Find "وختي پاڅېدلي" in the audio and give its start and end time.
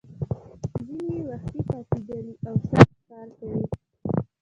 1.29-2.33